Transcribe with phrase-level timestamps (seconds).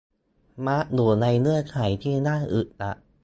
[0.67, 2.97] มักอยู่ในเงื่อนไขที่น่าอึดอัด